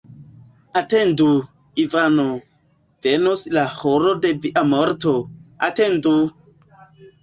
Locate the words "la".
3.59-3.69